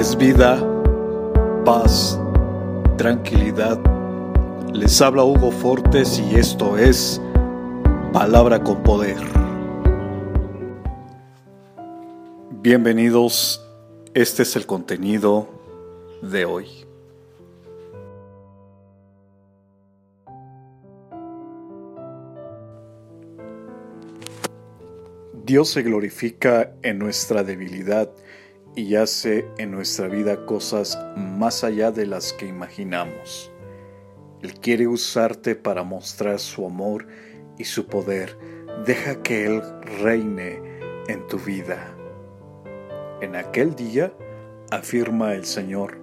es 0.00 0.16
vida, 0.16 0.58
paz, 1.66 2.18
tranquilidad. 2.96 3.78
Les 4.72 4.98
habla 5.02 5.24
Hugo 5.24 5.50
Fortes 5.50 6.18
y 6.18 6.36
esto 6.36 6.78
es 6.78 7.20
Palabra 8.10 8.64
con 8.64 8.82
Poder. 8.82 9.18
Bienvenidos, 12.62 13.62
este 14.14 14.44
es 14.44 14.56
el 14.56 14.64
contenido 14.64 15.50
de 16.22 16.46
hoy. 16.46 16.66
Dios 25.44 25.68
se 25.68 25.82
glorifica 25.82 26.72
en 26.80 26.98
nuestra 26.98 27.44
debilidad 27.44 28.10
y 28.74 28.94
hace 28.94 29.48
en 29.58 29.70
nuestra 29.70 30.08
vida 30.08 30.46
cosas 30.46 30.98
más 31.16 31.64
allá 31.64 31.90
de 31.90 32.06
las 32.06 32.32
que 32.32 32.46
imaginamos. 32.46 33.50
Él 34.42 34.54
quiere 34.54 34.86
usarte 34.86 35.54
para 35.54 35.82
mostrar 35.82 36.38
su 36.38 36.64
amor 36.64 37.06
y 37.58 37.64
su 37.64 37.86
poder. 37.86 38.38
Deja 38.86 39.22
que 39.22 39.46
Él 39.46 39.62
reine 40.00 40.60
en 41.08 41.26
tu 41.26 41.38
vida. 41.38 41.94
En 43.20 43.36
aquel 43.36 43.74
día, 43.74 44.14
afirma 44.70 45.34
el 45.34 45.44
Señor, 45.44 45.98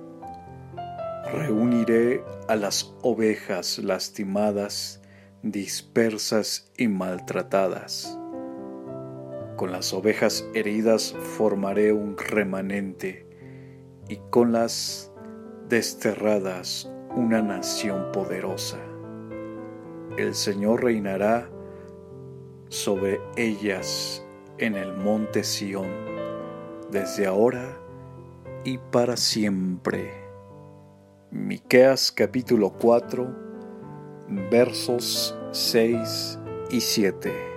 reuniré 1.33 2.23
a 2.47 2.55
las 2.55 2.93
ovejas 3.01 3.79
lastimadas, 3.79 5.01
dispersas 5.41 6.71
y 6.77 6.87
maltratadas 6.87 8.17
con 9.57 9.71
las 9.71 9.91
ovejas 9.91 10.47
heridas 10.53 11.13
formaré 11.35 11.91
un 11.91 12.15
remanente 12.15 13.25
y 14.07 14.17
con 14.29 14.53
las 14.53 15.11
desterradas 15.67 16.89
una 17.15 17.41
nación 17.41 18.11
poderosa. 18.13 18.77
El 20.17 20.35
Señor 20.35 20.83
reinará 20.83 21.49
sobre 22.69 23.19
ellas 23.35 24.23
en 24.59 24.75
el 24.75 24.93
monte 24.93 25.43
Sión, 25.43 25.87
desde 26.91 27.25
ahora 27.25 27.77
y 28.63 28.77
para 28.77 29.17
siempre. 29.17 30.13
Miqueas 31.31 32.11
capítulo 32.11 32.73
4, 32.79 33.27
versos 34.51 35.35
6 35.51 36.39
y 36.69 36.79
7. 36.79 37.56